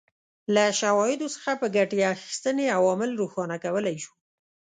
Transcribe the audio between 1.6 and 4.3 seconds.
په ګټې اخیستنې عوامل روښانه کولای شو.